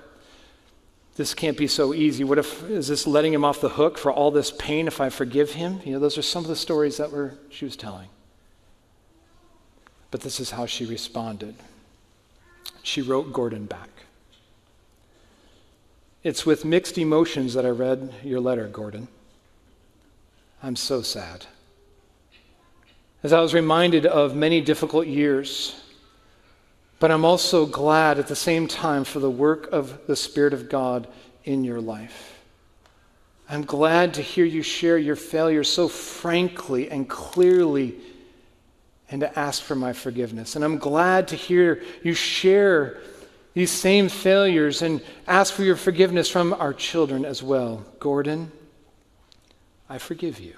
[1.16, 2.22] this can't be so easy.
[2.22, 5.08] What if is this letting him off the hook for all this pain if I
[5.08, 5.80] forgive him?
[5.84, 8.08] You know, those are some of the stories that were she was telling.
[10.12, 11.56] But this is how she responded.
[12.84, 14.01] She wrote Gordon back.
[16.24, 19.08] It's with mixed emotions that I read your letter, Gordon.
[20.62, 21.46] I'm so sad.
[23.24, 25.80] As I was reminded of many difficult years,
[27.00, 30.68] but I'm also glad at the same time for the work of the Spirit of
[30.68, 31.08] God
[31.42, 32.40] in your life.
[33.48, 37.96] I'm glad to hear you share your failures so frankly and clearly
[39.10, 40.54] and to ask for my forgiveness.
[40.54, 43.00] And I'm glad to hear you share
[43.54, 47.84] these same failures and ask for your forgiveness from our children as well.
[47.98, 48.50] Gordon,
[49.88, 50.54] I forgive you.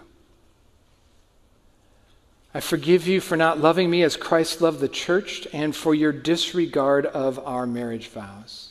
[2.57, 6.13] I forgive you for not loving me as Christ loved the church and for your
[6.13, 8.71] disregard of our marriage vows.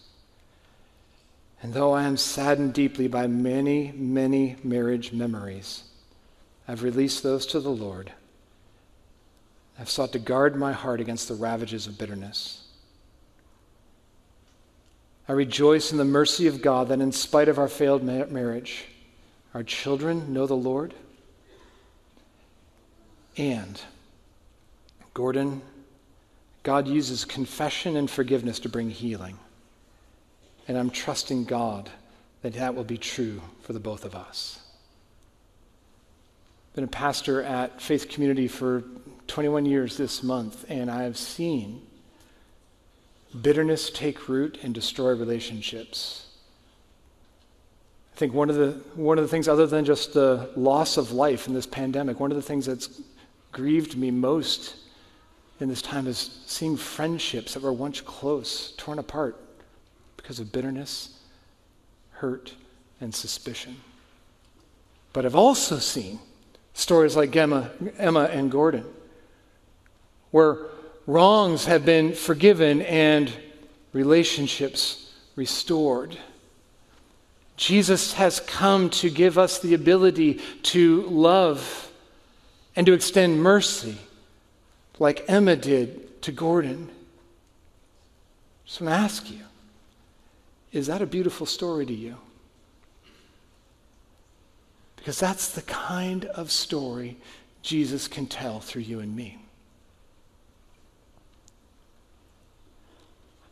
[1.62, 5.84] And though I am saddened deeply by many, many marriage memories,
[6.66, 8.14] I've released those to the Lord.
[9.78, 12.63] I've sought to guard my heart against the ravages of bitterness.
[15.28, 18.86] I rejoice in the mercy of God that in spite of our failed marriage,
[19.54, 20.94] our children know the Lord.
[23.38, 23.80] And,
[25.14, 25.62] Gordon,
[26.64, 29.40] God uses confession and forgiveness to bring healing.
[30.68, 31.90] And I'm trusting God
[32.42, 34.60] that that will be true for the both of us.
[36.74, 38.84] Been a pastor at Faith Community for
[39.28, 41.82] 21 years this month, and I have seen
[43.42, 46.28] bitterness take root and destroy relationships.
[48.14, 51.12] I think one of the one of the things other than just the loss of
[51.12, 53.02] life in this pandemic, one of the things that's
[53.52, 54.76] grieved me most
[55.60, 59.40] in this time is seeing friendships that were once close torn apart
[60.18, 61.20] because of bitterness,
[62.12, 62.54] hurt,
[63.02, 63.78] and suspicion.
[65.12, 66.20] But I've also seen
[66.74, 68.86] stories like Emma, Emma and Gordon,
[70.32, 70.68] where
[71.06, 73.32] wrongs have been forgiven and
[73.92, 76.18] relationships restored.
[77.56, 81.92] Jesus has come to give us the ability to love
[82.76, 83.98] and to extend mercy
[85.00, 86.90] like Emma did to Gordon.
[88.66, 89.42] So I'm ask you,
[90.72, 92.18] is that a beautiful story to you?
[94.96, 97.18] Because that's the kind of story
[97.62, 99.38] Jesus can tell through you and me.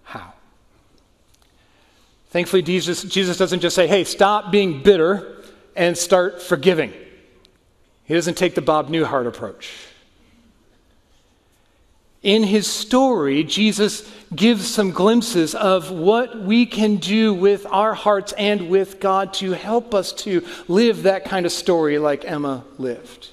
[0.03, 0.33] How?
[2.31, 5.43] Thankfully, Jesus, Jesus doesn't just say, hey, stop being bitter
[5.75, 6.93] and start forgiving.
[8.05, 9.69] He doesn't take the Bob Newhart approach.
[12.23, 18.31] In his story, Jesus gives some glimpses of what we can do with our hearts
[18.37, 23.29] and with God to help us to live that kind of story like Emma lived.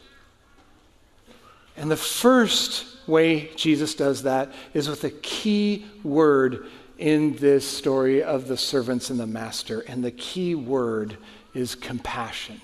[1.77, 6.67] And the first way Jesus does that is with a key word
[6.99, 9.81] in this story of the servants and the master.
[9.81, 11.17] And the key word
[11.55, 12.61] is compassion.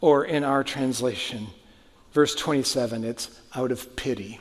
[0.00, 1.48] Or in our translation,
[2.12, 4.40] verse 27, it's out of pity.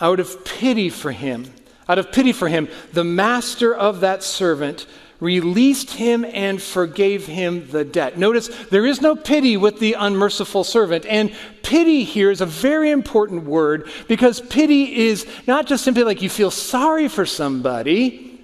[0.00, 1.52] Out of pity for him,
[1.88, 4.86] out of pity for him, the master of that servant
[5.20, 8.18] released him and forgave him the debt.
[8.18, 11.04] Notice there is no pity with the unmerciful servant.
[11.06, 16.22] And pity here is a very important word because pity is not just simply like
[16.22, 18.37] you feel sorry for somebody.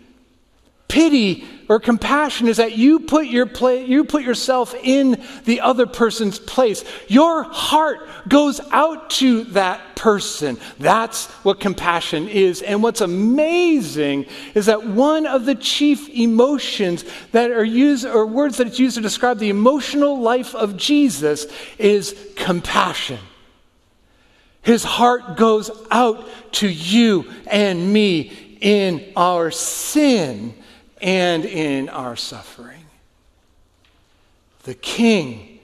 [0.89, 6.39] Pity or compassion is that you put, your you put yourself in the other person's
[6.39, 6.85] place.
[7.09, 10.59] Your heart goes out to that person.
[10.79, 12.61] That's what compassion is.
[12.61, 18.59] And what's amazing is that one of the chief emotions that are used, or words
[18.59, 21.47] that it's used to describe the emotional life of Jesus,
[21.79, 23.21] is compassion.
[24.61, 30.55] His heart goes out to you and me in our sin
[31.05, 32.83] and in our suffering.
[34.63, 35.61] The king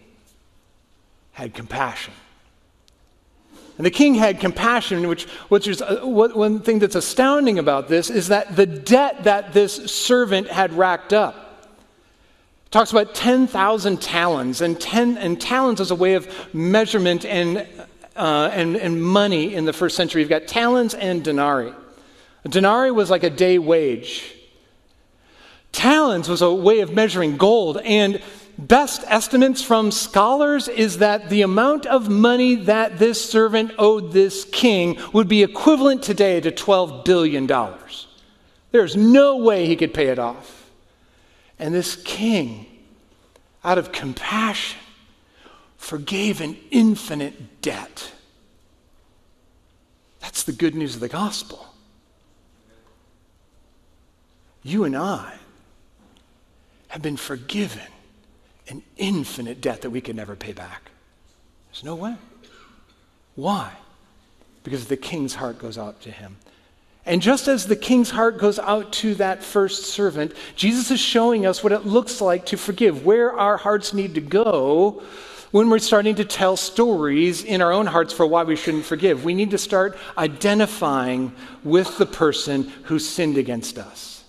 [1.32, 2.12] had compassion.
[3.78, 8.10] And the king had compassion, which, which is uh, one thing that's astounding about this
[8.10, 11.72] is that the debt that this servant had racked up
[12.70, 17.66] talks about 10,000 talents, and, 10, and talents is a way of measurement and,
[18.14, 20.20] uh, and, and money in the first century.
[20.20, 21.72] You've got talents and denarii.
[22.44, 24.34] A denarii was like a day wage.
[25.72, 28.20] Talents was a way of measuring gold, and
[28.58, 34.44] best estimates from scholars is that the amount of money that this servant owed this
[34.44, 37.46] king would be equivalent today to $12 billion.
[38.72, 40.70] There's no way he could pay it off.
[41.58, 42.66] And this king,
[43.64, 44.78] out of compassion,
[45.76, 48.12] forgave an infinite debt.
[50.20, 51.66] That's the good news of the gospel.
[54.62, 55.39] You and I
[56.90, 57.82] have been forgiven
[58.68, 60.90] an infinite debt that we could never pay back.
[61.70, 62.16] There's no way.
[63.36, 63.72] Why?
[64.64, 66.36] Because the king's heart goes out to him.
[67.06, 71.46] And just as the king's heart goes out to that first servant, Jesus is showing
[71.46, 75.02] us what it looks like to forgive, where our hearts need to go
[75.50, 79.24] when we're starting to tell stories in our own hearts for why we shouldn't forgive.
[79.24, 81.32] We need to start identifying
[81.64, 84.19] with the person who sinned against us.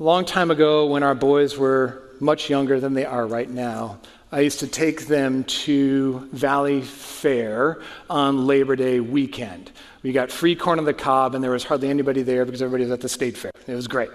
[0.00, 3.98] A long time ago, when our boys were much younger than they are right now,
[4.30, 9.72] I used to take them to Valley Fair on Labor Day weekend.
[10.04, 12.84] We got free corn on the cob, and there was hardly anybody there because everybody
[12.84, 13.50] was at the state fair.
[13.66, 14.10] It was great.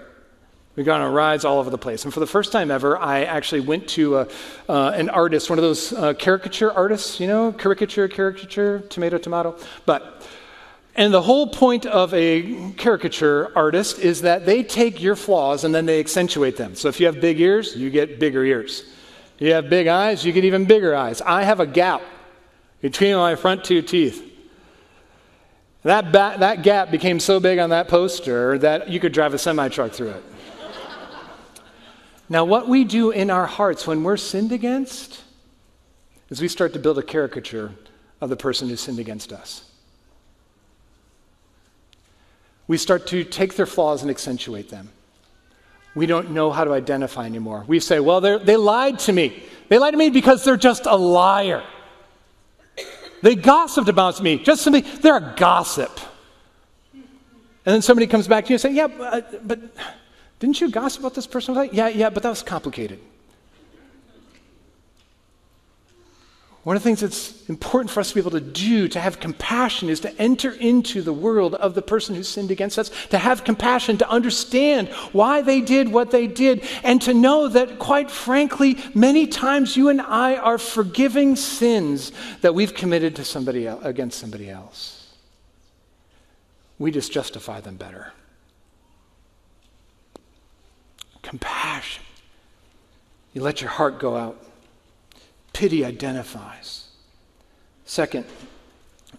[0.74, 2.04] We got on rides all over the place.
[2.04, 4.28] And for the first time ever, I actually went to a,
[4.68, 9.56] uh, an artist, one of those uh, caricature artists, you know, caricature, caricature, tomato, tomato.
[9.84, 10.13] But,
[10.96, 15.74] and the whole point of a caricature artist is that they take your flaws and
[15.74, 16.76] then they accentuate them.
[16.76, 18.84] So if you have big ears, you get bigger ears.
[19.38, 21.20] You have big eyes, you get even bigger eyes.
[21.20, 22.02] I have a gap
[22.80, 24.30] between my front two teeth.
[25.82, 29.38] That, ba- that gap became so big on that poster that you could drive a
[29.38, 30.22] semi truck through it.
[32.28, 35.22] Now, what we do in our hearts when we're sinned against
[36.30, 37.72] is we start to build a caricature
[38.20, 39.70] of the person who sinned against us.
[42.66, 44.90] We start to take their flaws and accentuate them.
[45.94, 47.64] We don't know how to identify anymore.
[47.66, 49.42] We say, well, they lied to me.
[49.68, 51.62] They lied to me because they're just a liar.
[53.22, 54.38] They gossiped about me.
[54.38, 55.98] Just somebody, they're a gossip.
[56.92, 59.60] And then somebody comes back to you and say, yeah, but, but
[60.38, 61.54] didn't you gossip about this person?
[61.54, 63.00] Like, yeah, yeah, but that was complicated.
[66.64, 69.20] One of the things that's important for us to be able to do, to have
[69.20, 73.18] compassion, is to enter into the world of the person who sinned against us, to
[73.18, 78.10] have compassion, to understand why they did what they did, and to know that, quite
[78.10, 84.18] frankly, many times you and I are forgiving sins that we've committed to somebody against
[84.18, 85.14] somebody else.
[86.78, 88.12] We just justify them better
[91.22, 92.04] compassion.
[93.32, 94.40] You let your heart go out.
[95.54, 96.88] Pity identifies.
[97.86, 98.26] Second,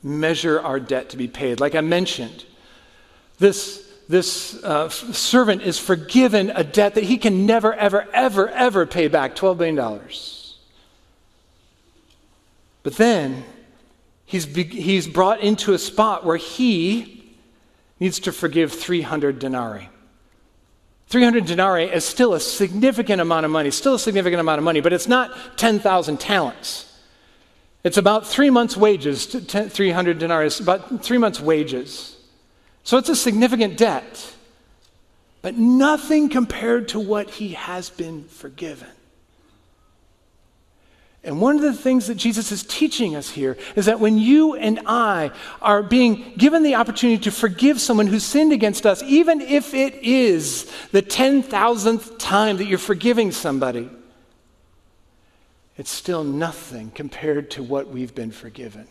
[0.04, 1.60] measure our debt to be paid.
[1.60, 2.46] Like I mentioned,
[3.40, 8.86] this, this uh, servant is forgiven a debt that he can never, ever, ever, ever
[8.86, 10.02] pay back $12 billion.
[12.84, 13.44] But then
[14.26, 17.36] he's, be, he's brought into a spot where he
[18.00, 19.90] needs to forgive 300 denarii.
[21.08, 24.82] 300 denarii is still a significant amount of money, still a significant amount of money,
[24.82, 26.92] but it's not 10,000 talents.
[27.84, 32.18] It's about three months' wages, 300 denarii, is about three months' wages.
[32.84, 34.34] So it's a significant debt,
[35.44, 38.95] but nothing compared to what he has been forgiven.
[41.26, 44.54] And one of the things that Jesus is teaching us here is that when you
[44.54, 49.42] and I are being given the opportunity to forgive someone who sinned against us, even
[49.42, 53.90] if it is the 10,000th time that you're forgiving somebody,
[55.78, 58.88] it's still nothing compared to what we've been forgiven.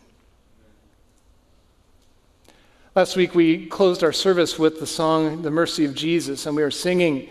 [2.96, 6.62] Last week we closed our service with the song, The Mercy of Jesus, and we
[6.62, 7.28] were singing,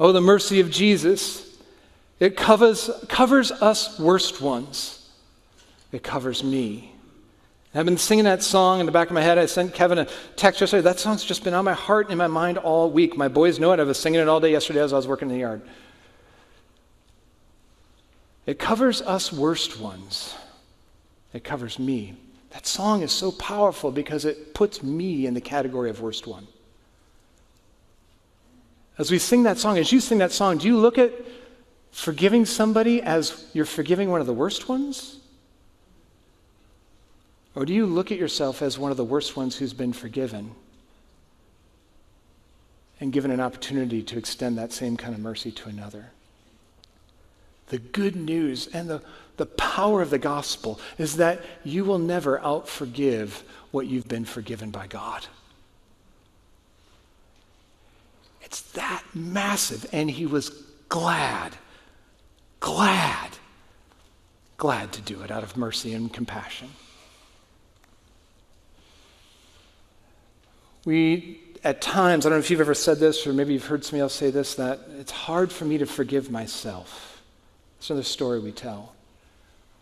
[0.00, 1.43] Oh, the mercy of Jesus.
[2.24, 5.06] It covers, covers us worst ones.
[5.92, 6.94] It covers me.
[7.74, 9.36] I've been singing that song in the back of my head.
[9.36, 10.80] I sent Kevin a text yesterday.
[10.80, 13.14] That song's just been on my heart and in my mind all week.
[13.14, 13.80] My boys know it.
[13.80, 15.60] I was singing it all day yesterday as I was working in the yard.
[18.46, 20.34] It covers us worst ones.
[21.34, 22.14] It covers me.
[22.52, 26.46] That song is so powerful because it puts me in the category of worst one.
[28.96, 31.12] As we sing that song, as you sing that song, do you look at
[31.94, 35.18] forgiving somebody as you're forgiving one of the worst ones?
[37.54, 40.50] Or do you look at yourself as one of the worst ones who's been forgiven
[43.00, 46.10] and given an opportunity to extend that same kind of mercy to another?
[47.68, 49.00] The good news and the,
[49.36, 54.70] the power of the gospel is that you will never outforgive what you've been forgiven
[54.70, 55.26] by God.
[58.42, 59.86] It's that that massive.
[59.92, 60.50] And he was
[60.88, 61.56] glad,
[62.64, 63.30] glad,
[64.56, 66.70] glad to do it out of mercy and compassion.
[70.86, 73.84] We, at times, I don't know if you've ever said this, or maybe you've heard
[73.84, 77.22] somebody else say this, that it's hard for me to forgive myself.
[77.76, 78.94] It's another story we tell.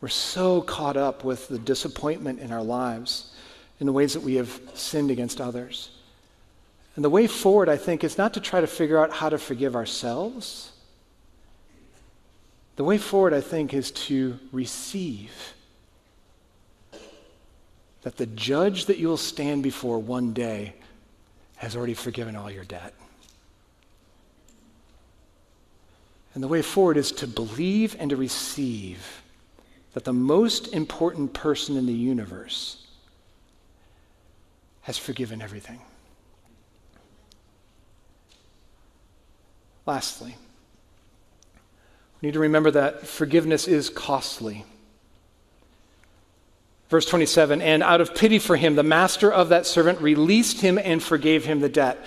[0.01, 3.33] We're so caught up with the disappointment in our lives,
[3.79, 5.91] in the ways that we have sinned against others.
[6.97, 9.39] And the way forward, I think, is not to try to figure out how to
[9.39, 10.72] forgive ourselves.
[12.83, 15.55] The way forward, I think, is to receive
[18.03, 20.75] that the judge that you will stand before one day
[21.59, 22.93] has already forgiven all your debt.
[26.35, 29.23] And the way forward is to believe and to receive
[29.93, 32.85] that the most important person in the universe
[34.81, 35.79] has forgiven everything.
[39.87, 40.35] Lastly,
[42.23, 44.65] we need to remember that forgiveness is costly.
[46.89, 50.79] Verse 27 And out of pity for him, the master of that servant released him
[50.79, 51.99] and forgave him the debt.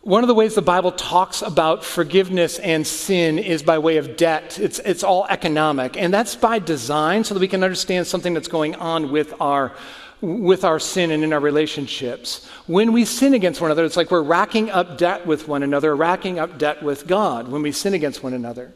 [0.00, 4.16] One of the ways the Bible talks about forgiveness and sin is by way of
[4.16, 4.58] debt.
[4.58, 5.98] It's, it's all economic.
[5.98, 9.72] And that's by design so that we can understand something that's going on with our,
[10.20, 12.48] with our sin and in our relationships.
[12.66, 15.96] When we sin against one another, it's like we're racking up debt with one another,
[15.96, 18.72] racking up debt with God when we sin against one another.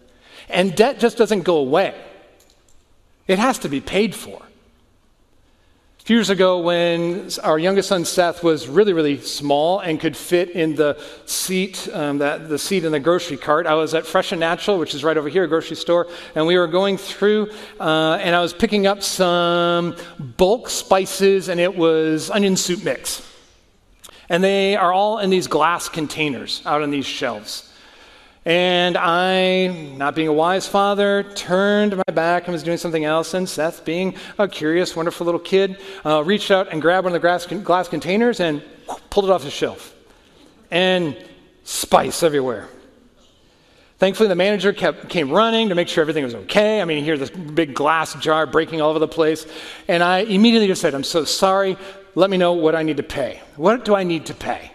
[0.48, 1.94] And debt just doesn't go away,
[3.26, 4.40] it has to be paid for.
[6.04, 10.50] Few years ago, when our youngest son Seth was really, really small and could fit
[10.50, 14.30] in the seat, um, that, the seat in the grocery cart, I was at Fresh
[14.32, 17.50] and Natural, which is right over here, a grocery store, and we were going through,
[17.80, 23.26] uh, and I was picking up some bulk spices, and it was onion soup mix.
[24.28, 27.72] And they are all in these glass containers out on these shelves.
[28.46, 33.32] And I, not being a wise father, turned my back and was doing something else.
[33.32, 37.20] And Seth, being a curious, wonderful little kid, uh, reached out and grabbed one of
[37.20, 38.62] the glass, glass containers and
[39.08, 39.94] pulled it off the shelf.
[40.70, 41.16] And
[41.64, 42.68] spice everywhere.
[43.98, 46.82] Thankfully, the manager kept, came running to make sure everything was okay.
[46.82, 49.46] I mean, you hear this big glass jar breaking all over the place.
[49.88, 51.78] And I immediately just said, I'm so sorry.
[52.14, 53.40] Let me know what I need to pay.
[53.56, 54.72] What do I need to pay?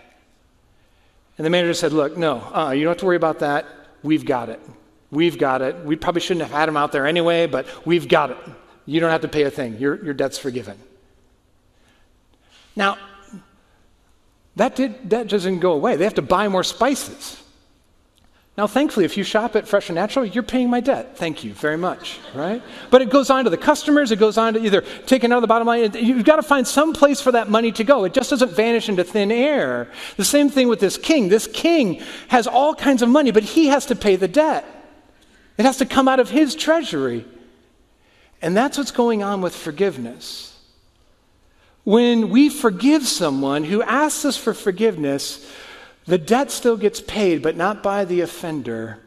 [1.39, 3.65] And the manager said, Look, no, uh, you don't have to worry about that.
[4.03, 4.59] We've got it.
[5.09, 5.85] We've got it.
[5.85, 8.37] We probably shouldn't have had him out there anyway, but we've got it.
[8.85, 9.77] You don't have to pay a thing.
[9.77, 10.77] Your, your debt's forgiven.
[12.75, 12.97] Now,
[14.57, 15.95] that, did, that doesn't go away.
[15.95, 17.41] They have to buy more spices.
[18.59, 21.15] Now, thankfully, if you shop at Fresh and Natural, you're paying my debt.
[21.15, 22.61] Thank you very much, right?
[22.89, 24.11] But it goes on to the customers.
[24.11, 25.89] It goes on to either taking out of the bottom line.
[25.93, 28.03] You've got to find some place for that money to go.
[28.03, 29.89] It just doesn't vanish into thin air.
[30.17, 31.29] The same thing with this king.
[31.29, 34.65] This king has all kinds of money, but he has to pay the debt.
[35.57, 37.23] It has to come out of his treasury.
[38.41, 40.59] And that's what's going on with forgiveness.
[41.85, 45.49] When we forgive someone who asks us for forgiveness,
[46.05, 48.99] the debt still gets paid, but not by the offender,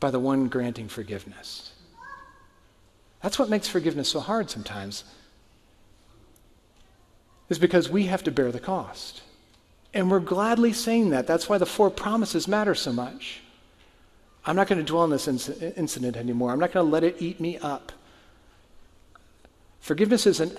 [0.00, 1.72] by the one granting forgiveness.
[3.22, 5.04] That's what makes forgiveness so hard sometimes,
[7.48, 9.22] is because we have to bear the cost.
[9.94, 11.26] And we're gladly saying that.
[11.26, 13.40] That's why the four promises matter so much.
[14.44, 16.50] I'm not going to dwell on this incident anymore.
[16.50, 17.92] I'm not going to let it eat me up.
[19.80, 20.52] Forgiveness is an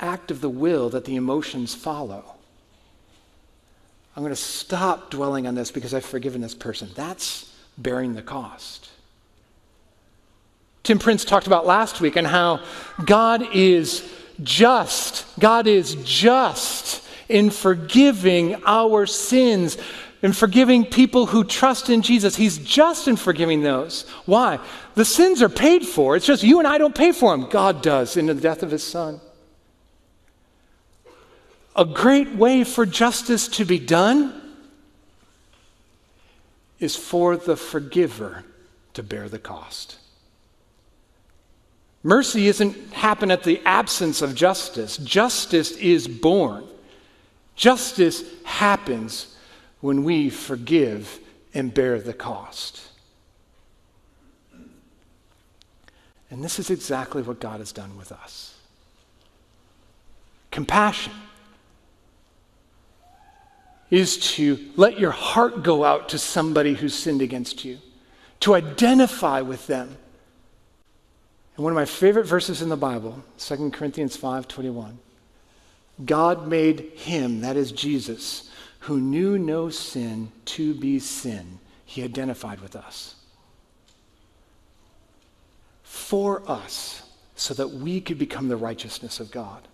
[0.00, 2.36] act of the will that the emotions follow.
[4.16, 6.90] I'm going to stop dwelling on this because I've forgiven this person.
[6.94, 8.90] That's bearing the cost.
[10.82, 12.64] Tim Prince talked about last week and how
[13.04, 14.10] God is
[14.42, 15.26] just.
[15.38, 19.76] God is just in forgiving our sins
[20.22, 22.34] and forgiving people who trust in Jesus.
[22.34, 24.08] He's just in forgiving those.
[24.26, 24.58] Why?
[24.94, 26.16] The sins are paid for.
[26.16, 27.48] It's just you and I don't pay for them.
[27.48, 29.20] God does in the death of his son
[31.80, 34.38] a great way for justice to be done
[36.78, 38.44] is for the forgiver
[38.92, 39.96] to bear the cost.
[42.02, 44.98] Mercy isn't happen at the absence of justice.
[44.98, 46.66] Justice is born.
[47.56, 49.34] Justice happens
[49.80, 51.18] when we forgive
[51.54, 52.82] and bear the cost.
[56.30, 58.54] And this is exactly what God has done with us.
[60.50, 61.14] Compassion
[63.90, 67.78] is to let your heart go out to somebody who's sinned against you,
[68.40, 69.96] to identify with them.
[71.56, 74.98] And one of my favorite verses in the Bible, 2 Corinthians 5:21.
[76.04, 78.48] God made him, that is Jesus,
[78.80, 83.16] who knew no sin to be sin, he identified with us.
[85.82, 87.02] For us,
[87.36, 89.66] so that we could become the righteousness of God.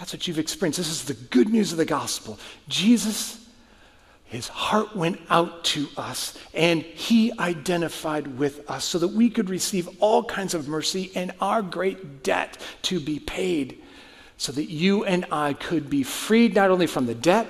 [0.00, 0.78] That's what you've experienced.
[0.78, 2.38] This is the good news of the gospel.
[2.68, 3.46] Jesus,
[4.24, 9.50] his heart went out to us and he identified with us so that we could
[9.50, 13.82] receive all kinds of mercy and our great debt to be paid
[14.38, 17.46] so that you and I could be freed not only from the debt,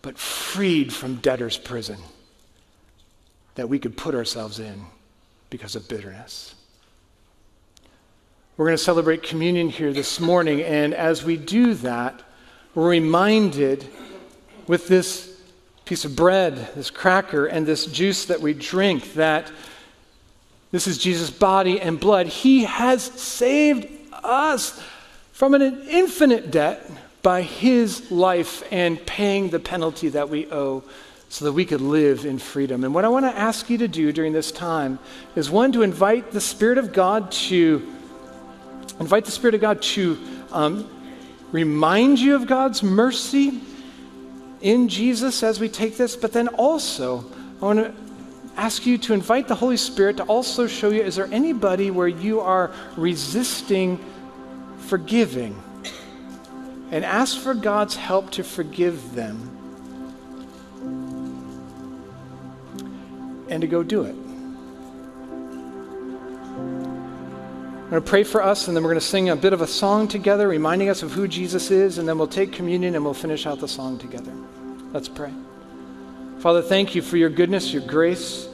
[0.00, 1.98] but freed from debtor's prison
[3.56, 4.84] that we could put ourselves in
[5.50, 6.54] because of bitterness.
[8.56, 12.22] We're going to celebrate communion here this morning, and as we do that,
[12.72, 13.84] we're reminded
[14.68, 15.40] with this
[15.84, 19.50] piece of bread, this cracker, and this juice that we drink that
[20.70, 22.28] this is Jesus' body and blood.
[22.28, 23.88] He has saved
[24.22, 24.80] us
[25.32, 26.88] from an infinite debt
[27.22, 30.84] by his life and paying the penalty that we owe
[31.28, 32.84] so that we could live in freedom.
[32.84, 35.00] And what I want to ask you to do during this time
[35.34, 37.90] is one, to invite the Spirit of God to
[39.00, 40.18] invite the Spirit of God to
[40.52, 40.88] um,
[41.52, 43.60] remind you of God's mercy
[44.60, 47.24] in Jesus as we take this, but then also,
[47.60, 47.94] I want to
[48.56, 52.08] ask you to invite the Holy Spirit to also show you is there anybody where
[52.08, 53.98] you are resisting
[54.78, 55.60] forgiving?
[56.90, 59.50] And ask for God's help to forgive them
[63.48, 64.23] and to go do it.
[67.84, 69.60] I'm going to pray for us, and then we're going to sing a bit of
[69.60, 73.04] a song together, reminding us of who Jesus is, and then we'll take communion and
[73.04, 74.32] we'll finish out the song together.
[74.94, 75.30] Let's pray.
[76.38, 78.48] Father, thank you for your goodness, your grace.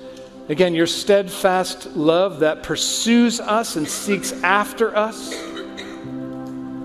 [0.48, 5.32] Again, your steadfast love that pursues us and seeks after us,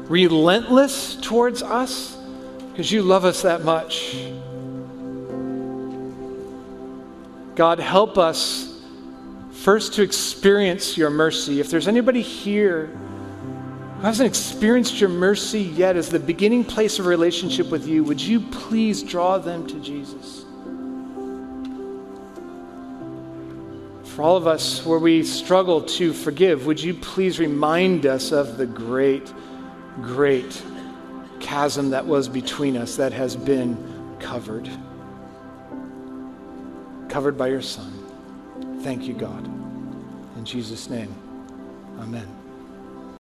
[0.07, 2.15] relentless towards us,
[2.69, 4.15] because you love us that much.
[7.55, 8.74] God, help us
[9.55, 11.59] First, to experience your mercy.
[11.59, 17.07] If there's anybody here who hasn't experienced your mercy yet as the beginning place of
[17.07, 20.45] relationship with you, would you please draw them to Jesus?
[24.13, 28.57] For all of us where we struggle to forgive, would you please remind us of
[28.57, 29.33] the great,
[30.01, 30.61] great
[31.39, 34.69] chasm that was between us that has been covered?
[37.09, 37.94] Covered by your Son.
[38.85, 39.43] Thank you, God.
[40.37, 41.11] In Jesus' name,
[41.99, 42.34] amen.